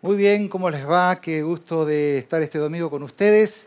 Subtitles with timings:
[0.00, 1.20] Muy bien, ¿cómo les va?
[1.20, 3.66] Qué gusto de estar este domingo con ustedes.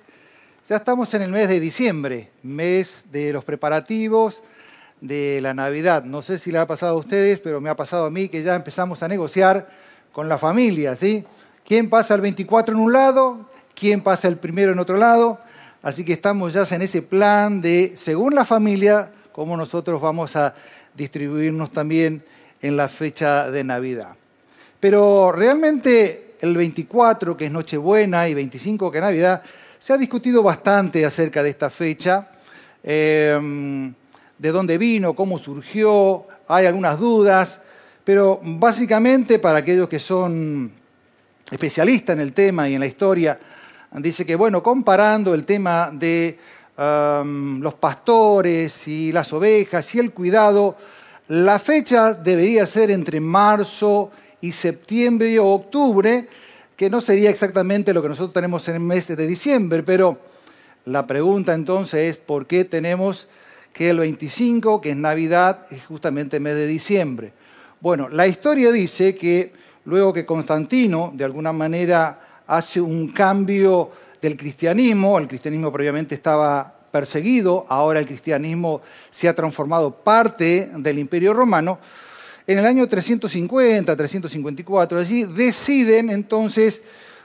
[0.69, 4.41] Ya estamos en el mes de diciembre, mes de los preparativos
[5.02, 6.05] de la Navidad.
[6.05, 8.44] No sé si le ha pasado a ustedes, pero me ha pasado a mí que
[8.44, 9.67] ya empezamos a negociar
[10.13, 11.25] con la familia, ¿sí?
[11.65, 13.49] ¿Quién pasa el 24 en un lado?
[13.75, 15.38] ¿Quién pasa el primero en otro lado?
[15.81, 20.55] Así que estamos ya en ese plan de, según la familia, cómo nosotros vamos a
[20.95, 22.23] distribuirnos también
[22.61, 24.20] en la fecha de Navidad.
[24.81, 29.44] Pero realmente el 24, que es Nochebuena, y 25, que es Navidad,
[29.77, 32.27] se ha discutido bastante acerca de esta fecha,
[32.84, 33.94] em,
[34.39, 37.62] de dónde vino, cómo surgió, hay algunas dudas,
[38.03, 40.72] pero básicamente para aquellos que son
[41.52, 43.39] especialistas en el tema y en la historia,
[43.91, 46.39] dice que, bueno, comparando el tema de
[46.75, 50.75] em, los pastores y las ovejas y el cuidado,
[51.27, 54.09] la fecha debería ser entre marzo
[54.41, 56.28] y septiembre o octubre,
[56.75, 60.20] que no sería exactamente lo que nosotros tenemos en el mes de diciembre, pero
[60.86, 63.28] la pregunta entonces es por qué tenemos
[63.73, 67.33] que el 25, que es Navidad, es justamente el mes de diciembre.
[67.80, 69.53] Bueno, la historia dice que
[69.86, 76.81] luego que Constantino de alguna manera hace un cambio del cristianismo, el cristianismo previamente estaba
[76.92, 81.80] perseguido, ahora el cristianismo se ha transformado parte del imperio romano,
[82.47, 86.81] en el año 350, 354, allí deciden entonces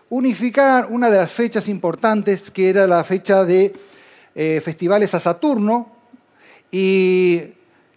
[0.08, 3.74] unificar una de las fechas importantes, que era la fecha de
[4.34, 5.92] eh, festivales a Saturno,
[6.70, 7.42] y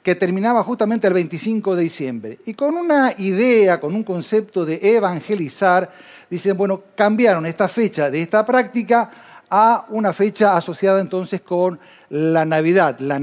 [0.01, 2.39] que terminaba justamente el 25 de diciembre.
[2.45, 5.89] Y con una idea, con un concepto de evangelizar,
[6.29, 9.11] dicen, bueno, cambiaron esta fecha de esta práctica
[9.49, 13.17] a una fecha asociada entonces con la Navidad, la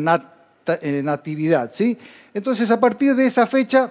[0.80, 1.70] eh, Natividad.
[1.72, 1.96] ¿sí?
[2.36, 3.90] Entonces, a partir de esa fecha,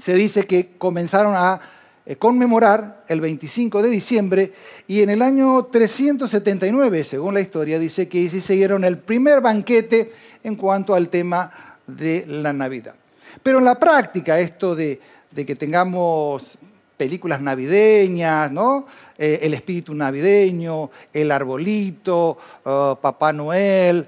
[0.00, 1.60] se dice que comenzaron a
[2.06, 4.52] eh, conmemorar el 25 de diciembre
[4.86, 10.12] y en el año 379, según la historia, dice que se dieron el primer banquete
[10.44, 11.50] en cuanto al tema
[11.84, 12.94] de la Navidad.
[13.42, 15.00] Pero en la práctica, esto de,
[15.34, 16.56] que tengamos
[16.96, 18.86] películas navideñas, ¿no?
[19.18, 24.06] Eh, el espíritu navideño, el arbolito, oh, Papá Noel,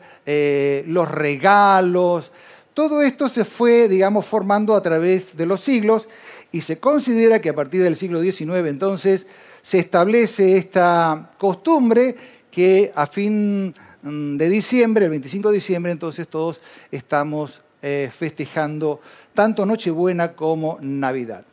[0.86, 2.30] los regalos,
[2.74, 6.08] todo esto se fue, digamos, formando a través de los siglos
[6.50, 9.26] y se considera que a partir del siglo XIX entonces
[9.62, 12.16] se establece esta costumbre
[12.50, 19.00] que a fin mm, de diciembre, el 25 de diciembre, entonces todos estamos eh, festejando
[19.34, 21.44] tanto Nochebuena como Navidad.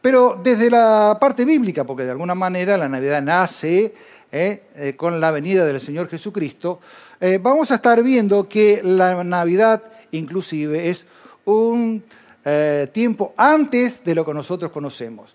[0.00, 3.94] Pero desde la parte bíblica, porque de alguna manera la Navidad nace
[4.30, 6.80] eh, eh, con la venida del Señor Jesucristo,
[7.40, 9.82] vamos a estar viendo que la Navidad
[10.12, 11.04] inclusive es
[11.44, 12.02] un
[12.44, 15.34] eh, tiempo antes de lo que nosotros conocemos.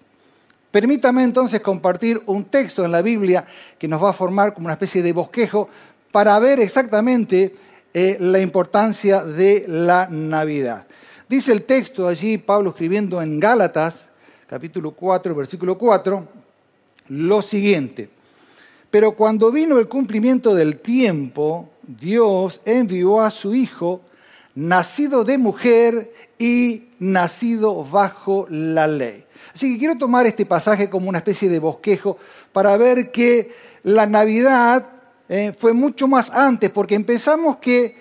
[0.71, 3.45] Permítame entonces compartir un texto en la Biblia
[3.77, 5.69] que nos va a formar como una especie de bosquejo
[6.11, 7.55] para ver exactamente
[7.93, 10.87] eh, la importancia de la Navidad.
[11.29, 14.09] Dice el texto allí, Pablo escribiendo en Gálatas,
[14.47, 16.27] capítulo 4, versículo 4,
[17.09, 18.09] lo siguiente.
[18.89, 24.01] Pero cuando vino el cumplimiento del tiempo, Dios envió a su Hijo,
[24.55, 29.25] nacido de mujer y nacido bajo la ley.
[29.53, 32.17] Así que quiero tomar este pasaje como una especie de bosquejo
[32.51, 33.51] para ver que
[33.83, 34.87] la Navidad
[35.29, 37.97] eh, fue mucho más antes, porque empezamos que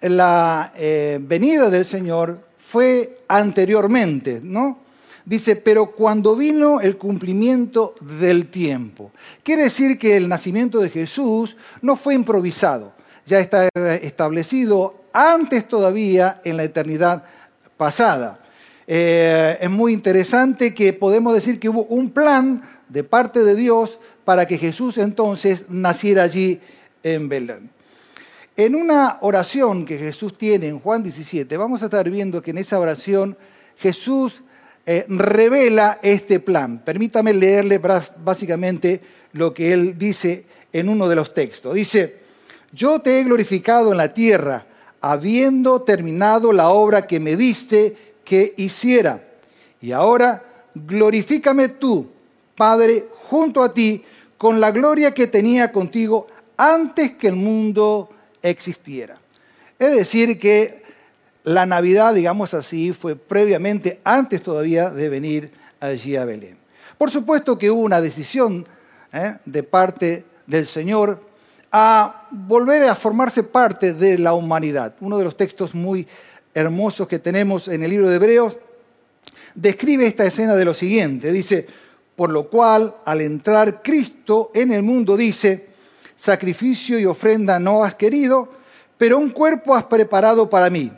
[0.00, 4.78] la eh, venida del Señor fue anteriormente, ¿no?
[5.24, 9.10] Dice, pero cuando vino el cumplimiento del tiempo.
[9.42, 12.92] Quiere decir que el nacimiento de Jesús no fue improvisado,
[13.24, 17.24] ya está establecido antes todavía en la eternidad
[17.78, 18.38] pasada.
[18.86, 23.98] Eh, es muy interesante que podemos decir que hubo un plan de parte de Dios
[24.26, 26.60] para que Jesús entonces naciera allí
[27.02, 27.70] en Belén.
[28.56, 32.58] En una oración que Jesús tiene en Juan 17, vamos a estar viendo que en
[32.58, 33.36] esa oración
[33.76, 34.42] Jesús
[34.84, 36.82] eh, revela este plan.
[36.84, 39.00] Permítame leerle básicamente
[39.32, 41.74] lo que él dice en uno de los textos.
[41.74, 42.16] Dice,
[42.72, 44.66] yo te he glorificado en la tierra
[45.00, 49.22] habiendo terminado la obra que me diste que hiciera.
[49.80, 50.42] Y ahora
[50.74, 52.08] glorifícame tú,
[52.54, 54.04] Padre, junto a ti,
[54.38, 56.26] con la gloria que tenía contigo
[56.56, 58.10] antes que el mundo
[58.42, 59.18] existiera.
[59.78, 60.82] Es decir, que
[61.44, 66.56] la Navidad, digamos así, fue previamente, antes todavía de venir allí a Belén.
[66.98, 68.66] Por supuesto que hubo una decisión
[69.12, 69.36] ¿eh?
[69.44, 71.20] de parte del Señor
[71.78, 74.94] a volver a formarse parte de la humanidad.
[75.00, 76.08] Uno de los textos muy
[76.54, 78.56] hermosos que tenemos en el libro de Hebreos
[79.54, 81.30] describe esta escena de lo siguiente.
[81.30, 81.66] Dice,
[82.16, 85.66] Por lo cual, al entrar Cristo en el mundo, dice,
[86.16, 88.48] sacrificio y ofrenda no has querido,
[88.96, 90.90] pero un cuerpo has preparado para mí.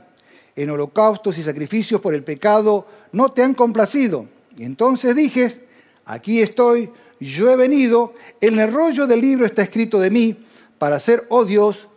[0.54, 4.26] En holocaustos y sacrificios por el pecado no te han complacido.
[4.56, 5.66] Y entonces dije,
[6.04, 6.88] aquí estoy,
[7.18, 10.36] yo he venido, en el rollo del libro está escrito de mí,
[10.78, 11.88] para hacer, oh Dios,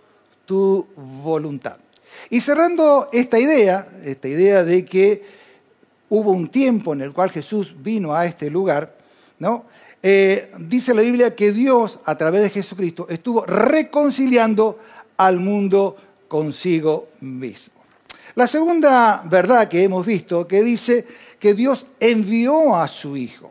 [0.46, 1.78] tu voluntad.
[2.30, 5.24] Y cerrando esta idea, esta idea de que
[6.10, 8.98] hubo un tiempo en el cual Jesús vino a este lugar,
[9.40, 9.66] ¿no?
[10.04, 14.80] Eh, dice la Biblia que Dios, a través de Jesucristo, estuvo reconciliando
[15.18, 15.96] al mundo
[16.28, 17.76] consigo mismo.
[18.36, 21.06] La segunda verdad que hemos visto, que dice
[21.40, 23.51] que Dios envió a su Hijo.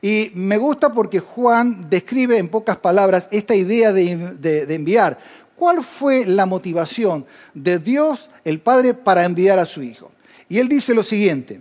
[0.00, 5.18] Y me gusta porque Juan describe en pocas palabras esta idea de, enviar.
[5.56, 10.12] ¿Cuál fue la motivación de Dios, el Padre, para enviar a su Hijo?
[10.48, 11.60] Y él dice lo siguiente,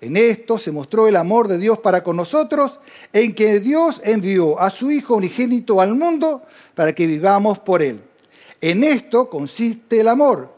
[0.00, 2.78] en esto se mostró el amor de Dios para con nosotros,
[3.12, 6.42] en que Dios envió a su Hijo unigénito al mundo
[6.74, 8.00] para que vivamos por él.
[8.60, 10.54] En esto consiste el amor,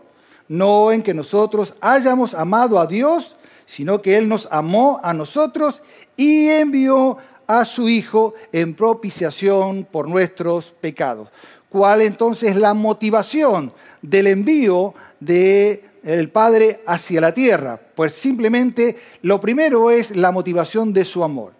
[0.48, 3.36] no en que nosotros hayamos amado a Dios,
[3.66, 5.82] sino que Él nos amó a nosotros
[6.16, 11.28] y envió a su Hijo en propiciación por nuestros pecados.
[11.68, 17.80] ¿Cuál entonces es la motivación del envío del el Padre hacia la tierra?
[17.94, 21.52] Pues simplemente lo primero es la motivación de su amor.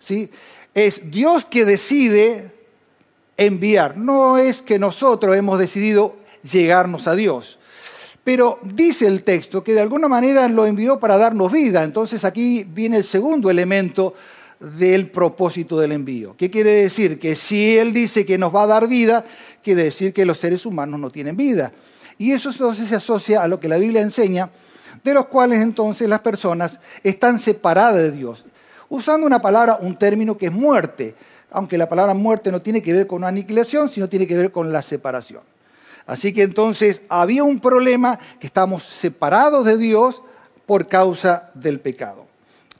[0.00, 0.30] ¿sí?
[0.74, 2.50] Es Dios que decide
[3.36, 7.58] enviar, no es que nosotros hemos decidido llegarnos a Dios.
[8.24, 11.84] Pero dice el texto que de alguna manera lo envió para darnos vida.
[11.84, 14.14] Entonces aquí viene el segundo elemento
[14.58, 16.34] del propósito del envío.
[16.36, 17.18] ¿Qué quiere decir?
[17.18, 19.24] Que si Él dice que nos va a dar vida,
[19.62, 21.72] quiere decir que los seres humanos no tienen vida.
[22.16, 24.48] Y eso entonces se asocia a lo que la Biblia enseña,
[25.02, 28.46] de los cuales entonces las personas están separadas de Dios.
[28.88, 31.14] Usando una palabra, un término que es muerte,
[31.50, 34.72] aunque la palabra muerte no tiene que ver con aniquilación, sino tiene que ver con
[34.72, 35.42] la separación.
[36.06, 40.22] Así que entonces había un problema que estamos separados de Dios
[40.66, 42.26] por causa del pecado.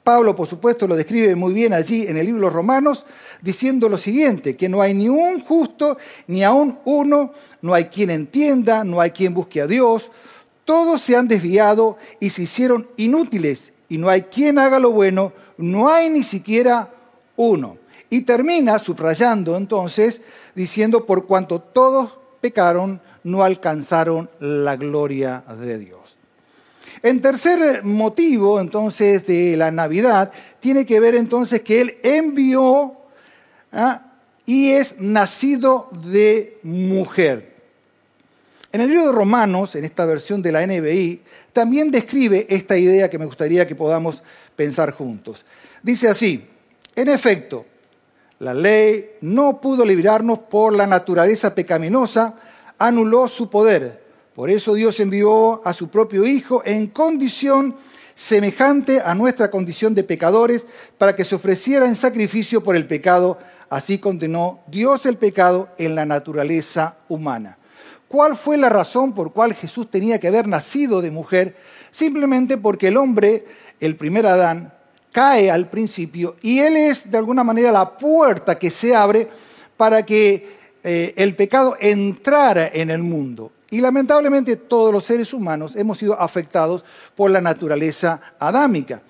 [0.03, 3.05] Pablo, por supuesto, lo describe muy bien allí en el libro de Romanos,
[3.41, 7.33] diciendo lo siguiente, que no hay ni un justo, ni aún uno,
[7.63, 10.11] no hay quien entienda, no hay quien busque a Dios,
[10.63, 15.33] todos se han desviado y se hicieron inútiles, y no hay quien haga lo bueno,
[15.57, 16.91] no hay ni siquiera
[17.35, 17.77] uno.
[18.11, 20.21] Y termina subrayando entonces,
[20.53, 22.11] diciendo, por cuanto todos
[22.41, 26.15] pecaron, no alcanzaron la gloria de Dios.
[27.01, 32.93] En tercer motivo, entonces, de la Navidad, tiene que ver entonces que Él envió
[33.71, 34.13] ¿ah?
[34.45, 37.53] y es nacido de mujer.
[38.71, 41.21] En el libro de Romanos, en esta versión de la NBI,
[41.51, 44.21] también describe esta idea que me gustaría que podamos
[44.55, 45.45] pensar juntos.
[45.81, 46.47] Dice así,
[46.95, 47.65] en efecto,
[48.39, 52.35] la ley no pudo librarnos por la naturaleza pecaminosa,
[52.77, 54.03] anuló su poder.
[54.33, 57.75] Por eso Dios envió a su propio Hijo en condición
[58.15, 60.63] semejante a nuestra condición de pecadores
[60.97, 63.37] para que se ofreciera en sacrificio por el pecado.
[63.69, 67.57] Así condenó Dios el pecado en la naturaleza humana.
[68.07, 71.55] ¿Cuál fue la razón por cual Jesús tenía que haber nacido de mujer?
[71.91, 73.45] Simplemente porque el hombre,
[73.79, 74.73] el primer Adán,
[75.11, 79.29] cae al principio y él es de alguna manera la puerta que se abre
[79.77, 80.55] para que
[80.87, 83.51] eh, el pecado entrara en el mundo.
[83.71, 86.83] Y lamentablemente todos los seres humanos hemos sido afectados
[87.15, 89.01] por la naturaleza adámica.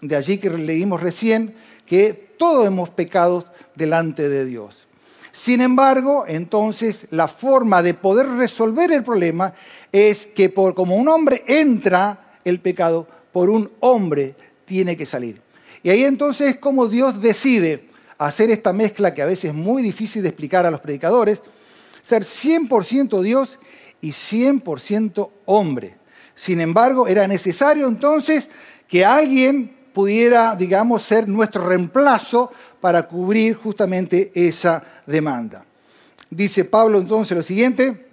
[0.00, 4.86] De allí que leímos recién que todos hemos pecado delante de Dios.
[5.32, 9.54] Sin embargo, entonces la forma de poder resolver el problema
[9.90, 14.36] es que por como un hombre entra el pecado, por un hombre
[14.66, 15.42] tiene que salir.
[15.82, 17.88] Y ahí entonces es como Dios decide
[18.18, 21.40] hacer esta mezcla que a veces es muy difícil de explicar a los predicadores,
[22.02, 23.58] ser 100% Dios
[24.00, 25.96] y 100% hombre.
[26.34, 28.48] Sin embargo, era necesario entonces
[28.88, 35.64] que alguien pudiera, digamos, ser nuestro reemplazo para cubrir justamente esa demanda.
[36.28, 38.08] Dice Pablo entonces lo siguiente,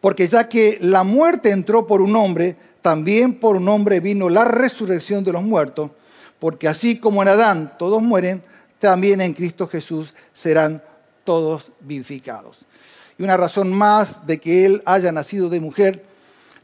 [0.00, 4.44] porque ya que la muerte entró por un hombre, también por un hombre vino la
[4.44, 5.90] resurrección de los muertos,
[6.38, 8.42] porque así como en Adán todos mueren,
[8.88, 10.82] también en Cristo Jesús serán
[11.24, 12.58] todos vivificados.
[13.16, 16.04] Y una razón más de que Él haya nacido de mujer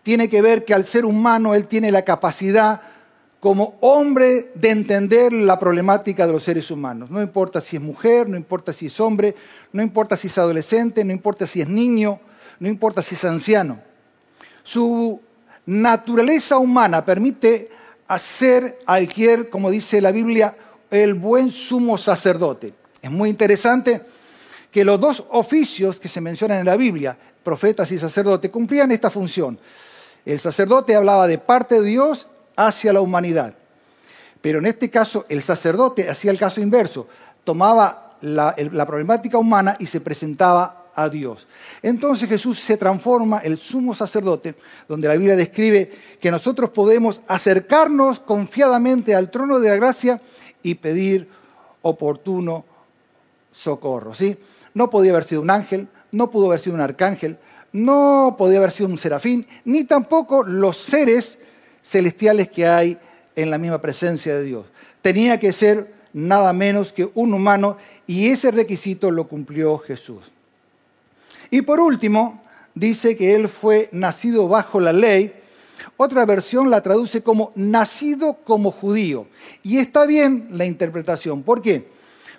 [0.02, 2.82] tiene que ver que al ser humano Él tiene la capacidad
[3.38, 7.08] como hombre de entender la problemática de los seres humanos.
[7.08, 9.36] No importa si es mujer, no importa si es hombre,
[9.72, 12.18] no importa si es adolescente, no importa si es niño,
[12.58, 13.80] no importa si es anciano.
[14.64, 15.20] Su
[15.66, 17.70] naturaleza humana permite
[18.08, 20.56] hacer cualquier, como dice la Biblia,
[20.90, 22.74] el buen sumo sacerdote.
[23.00, 24.02] Es muy interesante
[24.70, 29.10] que los dos oficios que se mencionan en la Biblia, profetas y sacerdote, cumplían esta
[29.10, 29.58] función.
[30.24, 33.54] El sacerdote hablaba de parte de Dios hacia la humanidad.
[34.40, 37.08] Pero en este caso, el sacerdote hacía el caso inverso,
[37.44, 41.46] tomaba la, la problemática humana y se presentaba a Dios.
[41.80, 44.56] Entonces Jesús se transforma el sumo sacerdote,
[44.88, 50.20] donde la Biblia describe que nosotros podemos acercarnos confiadamente al trono de la gracia
[50.68, 51.28] y pedir
[51.82, 52.64] oportuno
[53.52, 54.14] socorro.
[54.14, 54.36] ¿sí?
[54.74, 57.38] No podía haber sido un ángel, no pudo haber sido un arcángel,
[57.72, 61.38] no podía haber sido un serafín, ni tampoco los seres
[61.82, 62.98] celestiales que hay
[63.34, 64.66] en la misma presencia de Dios.
[65.00, 70.22] Tenía que ser nada menos que un humano y ese requisito lo cumplió Jesús.
[71.50, 72.42] Y por último,
[72.74, 75.32] dice que él fue nacido bajo la ley.
[75.96, 79.26] Otra versión la traduce como nacido como judío.
[79.62, 81.42] Y está bien la interpretación.
[81.42, 81.88] ¿Por qué?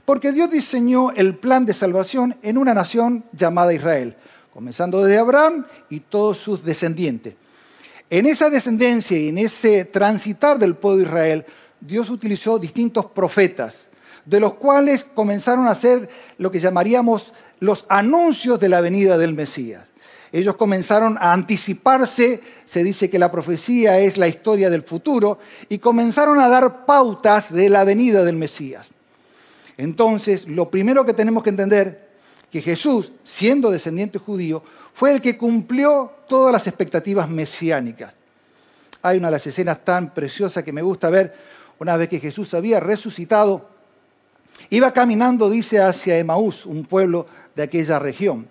[0.05, 4.15] Porque Dios diseñó el plan de salvación en una nación llamada Israel,
[4.53, 7.36] comenzando desde Abraham y todos sus descendientes.
[8.10, 11.46] En esa descendencia y en ese transitar del pueblo de Israel,
[11.79, 13.88] Dios utilizó distintos profetas,
[14.25, 19.34] de los cuales comenzaron a hacer lo que llamaríamos los anuncios de la venida del
[19.34, 19.88] Mesías.
[20.31, 25.79] Ellos comenzaron a anticiparse, se dice que la profecía es la historia del futuro, y
[25.79, 28.88] comenzaron a dar pautas de la venida del Mesías.
[29.77, 32.09] Entonces, lo primero que tenemos que entender,
[32.51, 38.13] que Jesús, siendo descendiente judío, fue el que cumplió todas las expectativas mesiánicas.
[39.01, 41.33] Hay una de las escenas tan preciosas que me gusta ver,
[41.79, 43.69] una vez que Jesús había resucitado,
[44.69, 48.48] iba caminando, dice, hacia Emaús, un pueblo de aquella región.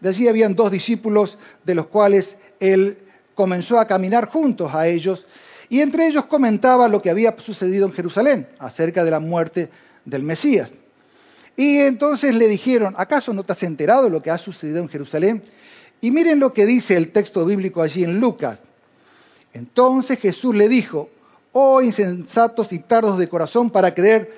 [0.00, 2.98] De allí habían dos discípulos de los cuales él
[3.34, 5.26] comenzó a caminar juntos a ellos
[5.68, 9.70] y entre ellos comentaba lo que había sucedido en Jerusalén acerca de la muerte
[10.04, 10.70] del Mesías.
[11.56, 14.88] Y entonces le dijeron, ¿acaso no te has enterado de lo que ha sucedido en
[14.88, 15.42] Jerusalén?
[16.00, 18.60] Y miren lo que dice el texto bíblico allí en Lucas.
[19.52, 21.10] Entonces Jesús le dijo,
[21.52, 24.34] oh insensatos y tardos de corazón para creer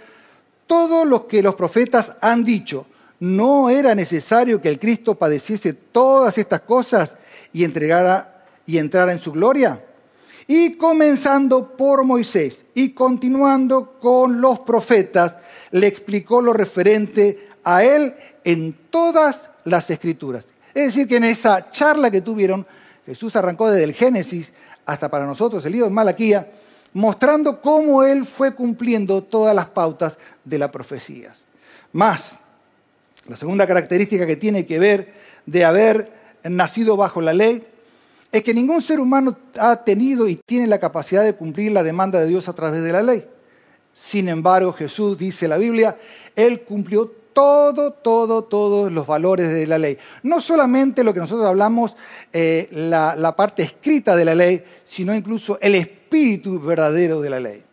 [0.67, 2.87] todo lo que los profetas han dicho
[3.23, 7.15] no era necesario que el Cristo padeciese todas estas cosas
[7.53, 9.81] y entregara y entrara en su gloria.
[10.49, 15.37] Y comenzando por Moisés y continuando con los profetas,
[15.71, 18.13] le explicó lo referente a él
[18.43, 20.45] en todas las escrituras.
[20.75, 22.67] Es decir, que en esa charla que tuvieron,
[23.07, 24.53] Jesús arrancó desde el Génesis
[24.85, 26.51] hasta para nosotros el libro de Malaquía,
[26.93, 31.45] mostrando cómo él fue cumpliendo todas las pautas de las profecías.
[31.93, 32.42] Más,
[33.33, 35.15] la segunda característica que tiene que ver
[35.47, 36.13] de haber
[36.45, 37.65] nacido bajo la ley
[38.31, 42.21] es que ningún ser humano ha tenido y tiene la capacidad de cumplir la demanda
[42.21, 43.25] de Dios a través de la ley.
[43.95, 45.97] Sin embargo, Jesús dice la Biblia,
[46.37, 49.97] Él cumplió todo, todo, todos los valores de la ley.
[50.23, 51.97] No solamente lo que nosotros hablamos,
[52.35, 57.41] eh, la, la parte escrita de la ley, sino incluso el espíritu verdadero de la
[57.41, 57.65] ley.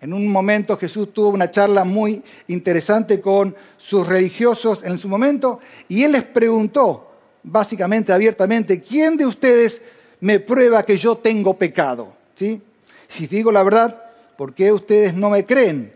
[0.00, 5.60] En un momento Jesús tuvo una charla muy interesante con sus religiosos en su momento
[5.88, 7.10] y él les preguntó,
[7.42, 9.82] básicamente, abiertamente, ¿quién de ustedes
[10.20, 12.14] me prueba que yo tengo pecado?
[12.34, 12.62] ¿Sí?
[13.08, 15.92] Si digo la verdad, ¿por qué ustedes no me creen?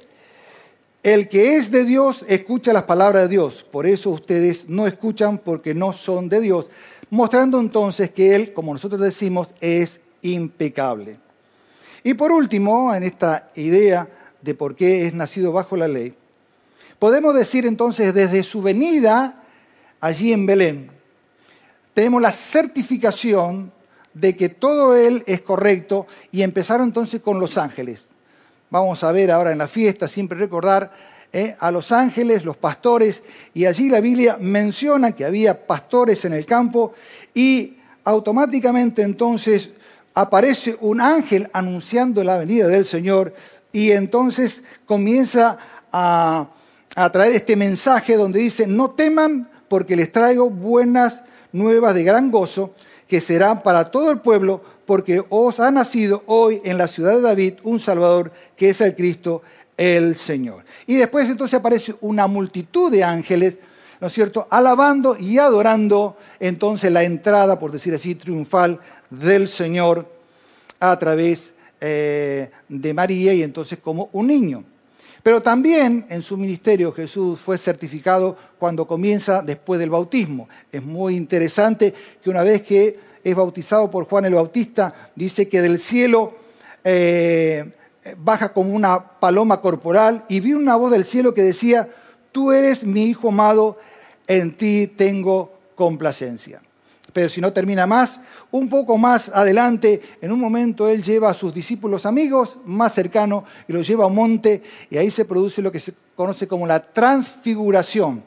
[1.03, 5.39] El que es de Dios escucha las palabras de Dios, por eso ustedes no escuchan
[5.39, 6.67] porque no son de Dios,
[7.09, 11.24] mostrando entonces que Él, como nosotros decimos, es impecable.
[12.07, 14.07] Y por último, en esta idea
[14.43, 16.15] de por qué es nacido bajo la ley,
[16.99, 19.43] podemos decir entonces desde su venida
[20.03, 20.91] allí en Belén,
[21.95, 23.73] tenemos la certificación
[24.13, 28.07] de que todo él es correcto y empezaron entonces con los ángeles.
[28.69, 30.93] Vamos a ver ahora en la fiesta, siempre recordar
[31.33, 33.23] eh, a los ángeles, los pastores,
[33.55, 36.93] y allí la Biblia menciona que había pastores en el campo
[37.33, 39.71] y automáticamente entonces
[40.15, 43.35] aparece un ángel anunciando la venida del Señor
[43.73, 45.59] y entonces comienza
[45.93, 46.49] a,
[47.13, 52.73] traer este mensaje donde dice, no teman porque les traigo buenas nuevas de gran gozo
[53.09, 57.21] que serán para todo el pueblo porque os ha nacido hoy en la ciudad de
[57.21, 59.43] David un Salvador que es el Cristo,
[59.77, 60.65] el Señor.
[60.87, 63.57] Y después entonces aparece una multitud de ángeles,
[64.01, 68.79] ¿no es cierto?, alabando y adorando entonces la entrada, por decir así, triunfal
[69.21, 70.07] del Señor
[70.81, 74.65] a través eh, de María y entonces como un niño.
[75.23, 80.49] Pero también en su ministerio Jesús fue certificado cuando comienza después del bautismo.
[80.71, 85.63] Es muy interesante que una vez que es bautizado por Juan el Bautista, dice que
[85.63, 86.35] del cielo
[86.85, 87.73] eh,
[88.19, 91.89] baja como una paloma corporal y vi una voz del cielo que decía,
[92.31, 93.79] tú eres mi hijo amado,
[94.27, 96.61] en ti tengo complacencia.
[97.15, 101.35] Pero si no termina más, un poco más adelante, en un momento él lleva a
[101.35, 105.63] sus discípulos amigos más cercanos y los lleva a un monte y ahí se produce
[105.63, 108.25] lo que se conoce como la transfiguración.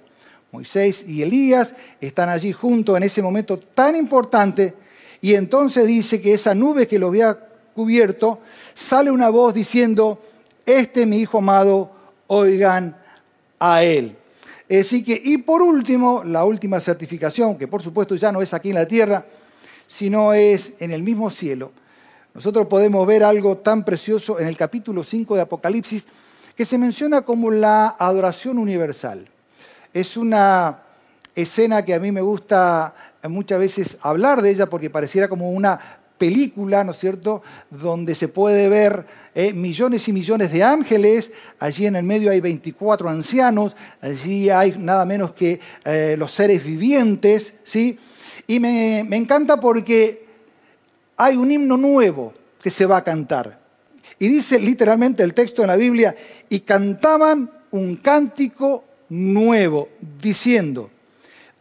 [0.53, 4.73] Moisés y Elías están allí juntos en ese momento tan importante
[5.19, 7.37] y entonces dice que esa nube que lo había
[7.75, 8.39] cubierto,
[8.73, 10.21] sale una voz diciendo,
[10.65, 11.91] este es mi hijo amado,
[12.27, 12.95] oigan
[13.59, 14.15] a él.
[14.67, 18.75] Que, y por último, la última certificación, que por supuesto ya no es aquí en
[18.75, 19.25] la tierra,
[19.87, 21.71] sino es en el mismo cielo.
[22.33, 26.05] Nosotros podemos ver algo tan precioso en el capítulo 5 de Apocalipsis
[26.55, 29.27] que se menciona como la adoración universal.
[29.93, 30.79] Es una
[31.33, 32.93] escena que a mí me gusta
[33.29, 35.79] muchas veces hablar de ella porque pareciera como una
[36.17, 39.05] película, ¿no es cierto?, donde se puede ver
[39.35, 44.75] eh, millones y millones de ángeles, allí en el medio hay 24 ancianos, allí hay
[44.77, 47.97] nada menos que eh, los seres vivientes, ¿sí?
[48.47, 50.25] Y me, me encanta porque
[51.17, 53.59] hay un himno nuevo que se va a cantar.
[54.19, 56.15] Y dice literalmente el texto en la Biblia,
[56.49, 59.89] y cantaban un cántico nuevo,
[60.21, 60.89] diciendo,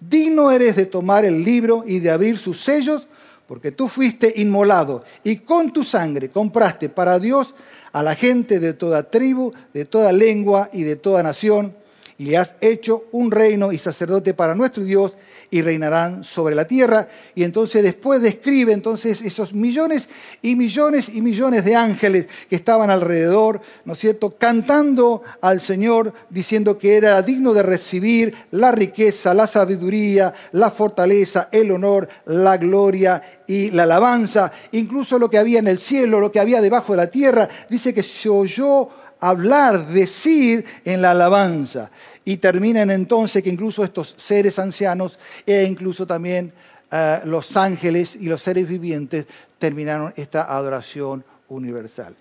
[0.00, 3.08] digno eres de tomar el libro y de abrir sus sellos,
[3.46, 7.54] porque tú fuiste inmolado y con tu sangre compraste para Dios
[7.92, 11.74] a la gente de toda tribu, de toda lengua y de toda nación,
[12.18, 15.12] y le has hecho un reino y sacerdote para nuestro Dios,
[15.50, 17.08] y reinarán sobre la tierra.
[17.34, 20.08] Y entonces después describe entonces esos millones
[20.42, 26.12] y millones y millones de ángeles que estaban alrededor, ¿no es cierto?, cantando al Señor,
[26.30, 32.56] diciendo que era digno de recibir la riqueza, la sabiduría, la fortaleza, el honor, la
[32.56, 34.52] gloria y la alabanza.
[34.72, 37.94] Incluso lo que había en el cielo, lo que había debajo de la tierra, dice
[37.94, 38.88] que se oyó
[39.20, 41.90] hablar, decir en la alabanza.
[42.24, 46.52] Y terminan entonces que incluso estos seres ancianos e incluso también
[46.90, 49.26] eh, los ángeles y los seres vivientes
[49.58, 52.14] terminaron esta adoración universal.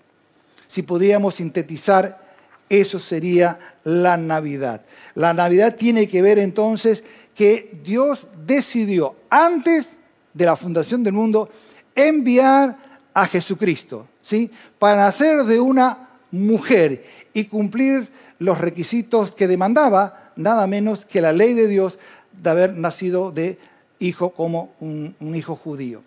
[0.68, 2.24] Si pudiéramos sintetizar,
[2.68, 4.82] eso sería la Navidad.
[5.14, 7.04] La Navidad tiene que ver entonces
[7.34, 9.96] que Dios decidió antes
[10.34, 11.48] de la fundación del mundo
[11.94, 12.76] enviar
[13.14, 14.50] a Jesucristo, ¿sí?
[14.78, 18.08] Para nacer de una mujer y cumplir
[18.38, 21.98] los requisitos que demandaba nada menos que la ley de Dios
[22.32, 23.58] de haber nacido de
[23.98, 26.02] hijo como un, hijo judío.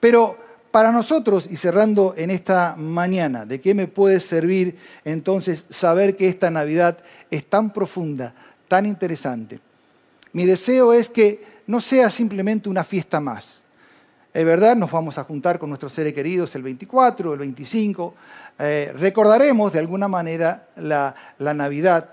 [0.00, 0.36] Pero
[0.70, 6.28] para nosotros, y cerrando en esta mañana, ¿de qué me puede servir entonces saber que
[6.28, 6.98] esta Navidad
[7.30, 8.34] es tan profunda,
[8.68, 9.60] tan interesante?
[10.32, 13.60] Mi deseo es que no sea simplemente una fiesta más.
[14.36, 18.14] Es verdad, nos vamos a juntar con nuestros seres queridos el 24, el 25,
[18.58, 22.10] eh, recordaremos de alguna manera la, Navidad.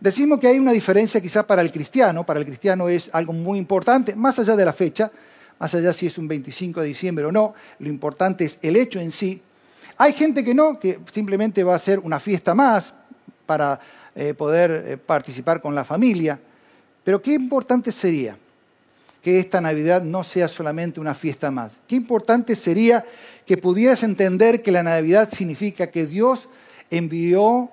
[0.00, 3.58] Decimos que hay una diferencia quizá para el cristiano, para el cristiano es algo muy
[3.58, 5.12] importante, más allá de la fecha,
[5.58, 8.98] más allá si es un 25 de diciembre o no, lo importante es el hecho
[8.98, 9.42] en sí.
[9.98, 12.94] Hay gente que no, que simplemente va a ser una fiesta más
[13.44, 13.78] para
[14.14, 16.40] eh, poder eh, participar con la familia,
[17.04, 18.38] pero qué importante sería
[19.26, 21.72] que esta Navidad no sea solamente una fiesta más.
[21.88, 23.04] Qué importante sería
[23.44, 26.48] que pudieras entender que la Navidad significa que Dios
[26.92, 27.68] envió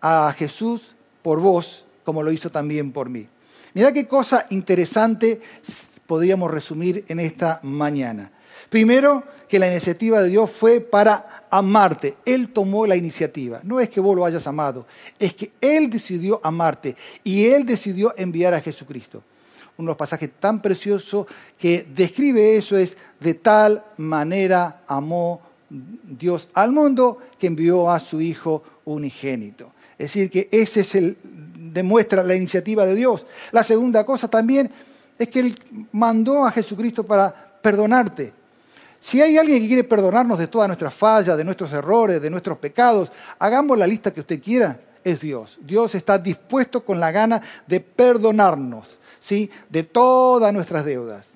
[0.00, 3.28] a Jesús por vos, como lo hizo también por mí.
[3.72, 5.40] Mira qué cosa interesante
[6.08, 8.32] podríamos resumir en esta mañana.
[8.68, 12.16] Primero, que la iniciativa de Dios fue para amarte.
[12.24, 13.60] Él tomó la iniciativa.
[13.62, 14.88] No es que vos lo hayas amado,
[15.20, 19.22] es que Él decidió amarte y Él decidió enviar a Jesucristo
[19.78, 21.26] uno de los pasajes tan preciosos
[21.58, 28.20] que describe eso es, de tal manera amó Dios al mundo que envió a su
[28.20, 29.72] Hijo unigénito.
[29.98, 33.26] Es decir, que ese es el, demuestra la iniciativa de Dios.
[33.52, 34.70] La segunda cosa también
[35.18, 35.58] es que Él
[35.92, 38.32] mandó a Jesucristo para perdonarte.
[39.00, 42.58] Si hay alguien que quiere perdonarnos de todas nuestras fallas, de nuestros errores, de nuestros
[42.58, 45.58] pecados, hagamos la lista que usted quiera, es Dios.
[45.62, 48.98] Dios está dispuesto con la gana de perdonarnos
[49.68, 51.26] de todas nuestras deudas.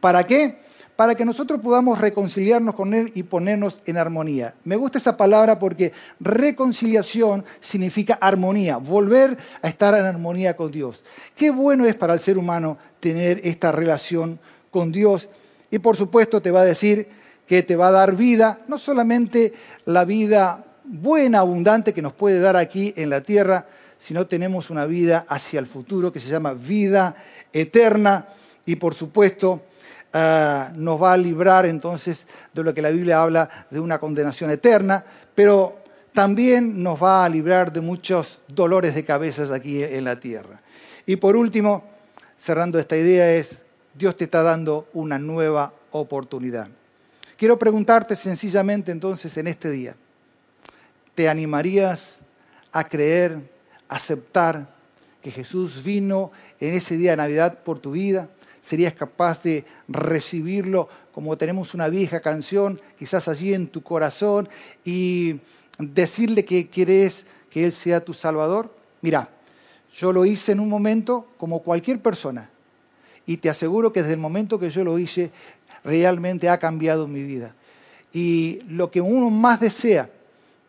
[0.00, 0.58] ¿Para qué?
[0.96, 4.54] Para que nosotros podamos reconciliarnos con Él y ponernos en armonía.
[4.64, 11.04] Me gusta esa palabra porque reconciliación significa armonía, volver a estar en armonía con Dios.
[11.36, 15.28] Qué bueno es para el ser humano tener esta relación con Dios.
[15.70, 17.08] Y por supuesto te va a decir
[17.46, 19.52] que te va a dar vida, no solamente
[19.84, 23.66] la vida buena, abundante que nos puede dar aquí en la tierra,
[23.98, 27.16] sino tenemos una vida hacia el futuro que se llama vida
[27.52, 28.28] eterna
[28.64, 29.62] y por supuesto
[30.12, 34.50] ah, nos va a librar entonces de lo que la Biblia habla de una condenación
[34.50, 35.78] eterna, pero
[36.12, 40.60] también nos va a librar de muchos dolores de cabezas aquí en la tierra.
[41.04, 41.84] Y por último,
[42.36, 43.62] cerrando esta idea, es
[43.94, 46.68] Dios te está dando una nueva oportunidad.
[47.36, 49.94] Quiero preguntarte sencillamente entonces en este día,
[51.16, 52.20] ¿te animarías
[52.70, 53.40] a creer,
[53.88, 54.68] aceptar
[55.22, 58.28] que Jesús vino en ese día de Navidad por tu vida?
[58.60, 64.46] ¿Serías capaz de recibirlo como tenemos una vieja canción, quizás allí en tu corazón,
[64.84, 65.40] y
[65.78, 68.70] decirle que quieres que Él sea tu Salvador?
[69.00, 69.30] Mira,
[69.96, 72.50] yo lo hice en un momento como cualquier persona.
[73.24, 75.30] Y te aseguro que desde el momento que yo lo hice,
[75.82, 77.54] realmente ha cambiado mi vida.
[78.12, 80.10] Y lo que uno más desea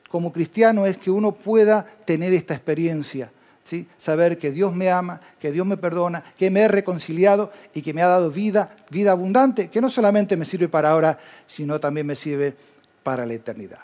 [0.09, 3.31] como cristiano es que uno pueda tener esta experiencia.
[3.63, 3.87] ¿sí?
[3.97, 7.93] Saber que Dios me ama, que Dios me perdona, que me he reconciliado y que
[7.93, 12.07] me ha dado vida, vida abundante, que no solamente me sirve para ahora, sino también
[12.07, 12.55] me sirve
[13.03, 13.79] para la eternidad.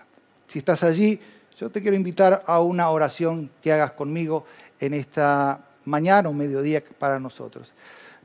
[0.47, 1.19] Si estás allí,
[1.57, 4.45] yo te quiero invitar a una oración que hagas conmigo
[4.79, 7.73] en esta mañana o mediodía para nosotros.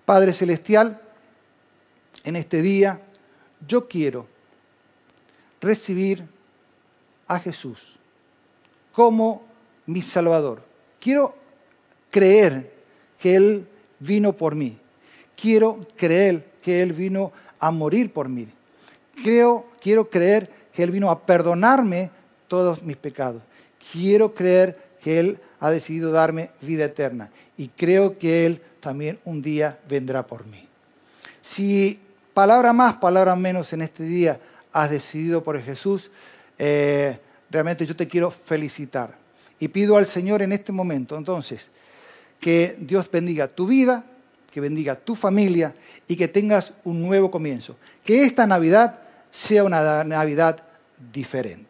[0.05, 1.01] Padre Celestial,
[2.25, 3.01] en este día
[3.67, 4.27] yo quiero
[5.61, 6.25] recibir
[7.29, 7.99] a Jesús
[8.93, 9.43] como
[9.87, 10.61] mi Salvador.
[10.99, 11.35] Quiero
[12.11, 12.73] creer
[13.21, 13.69] que Él
[14.01, 14.79] vino por mí.
[15.41, 18.49] Quiero creer que Él vino a morir por mí.
[19.23, 22.11] Creo, quiero creer que Él vino a perdonarme
[22.49, 23.43] todos mis pecados.
[23.93, 29.43] Quiero creer que Él ha decidido darme vida eterna y creo que Él también un
[29.43, 30.67] día vendrá por mí.
[31.43, 32.01] Si
[32.35, 34.41] palabra más, palabra menos en este día
[34.73, 36.11] has decidido por Jesús,
[36.59, 37.19] eh,
[37.51, 39.17] realmente yo te quiero felicitar.
[39.61, 41.71] Y pido al Señor en este momento, entonces,
[42.41, 44.05] que Dios bendiga tu vida,
[44.51, 45.75] que bendiga tu familia
[46.07, 47.77] y que tengas un nuevo comienzo.
[48.05, 50.63] Que esta Navidad sea una Navidad
[51.13, 51.68] diferente.